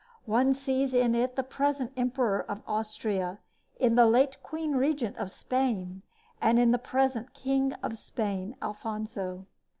One 0.25 0.55
sees 0.55 0.95
it 0.95 1.01
in 1.01 1.11
the 1.11 1.43
present 1.47 1.93
emperor 1.95 2.39
of 2.49 2.63
Austria, 2.65 3.37
in 3.79 3.93
the 3.93 4.07
late 4.07 4.41
Queen 4.41 4.73
Regent 4.73 5.15
of 5.17 5.29
Spain, 5.29 6.01
and 6.41 6.57
in 6.57 6.71
the 6.71 6.79
present 6.79 7.35
King 7.35 7.73
of 7.83 7.99
Spain, 7.99 8.55
Alfonso. 8.63 9.45